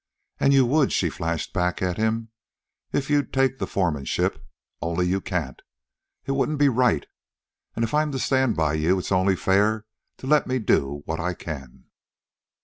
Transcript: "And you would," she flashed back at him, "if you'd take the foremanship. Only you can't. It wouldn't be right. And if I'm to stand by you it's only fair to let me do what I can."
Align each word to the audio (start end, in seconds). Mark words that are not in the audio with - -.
"And 0.39 0.51
you 0.51 0.65
would," 0.65 0.91
she 0.91 1.11
flashed 1.11 1.53
back 1.53 1.79
at 1.79 1.97
him, 1.97 2.29
"if 2.91 3.11
you'd 3.11 3.31
take 3.31 3.59
the 3.59 3.67
foremanship. 3.67 4.43
Only 4.81 5.05
you 5.05 5.21
can't. 5.21 5.61
It 6.25 6.31
wouldn't 6.31 6.57
be 6.57 6.69
right. 6.69 7.05
And 7.75 7.85
if 7.85 7.93
I'm 7.93 8.11
to 8.11 8.17
stand 8.17 8.55
by 8.57 8.73
you 8.73 8.97
it's 8.97 9.11
only 9.11 9.35
fair 9.35 9.85
to 10.17 10.25
let 10.25 10.47
me 10.47 10.57
do 10.57 11.03
what 11.05 11.19
I 11.19 11.35
can." 11.35 11.83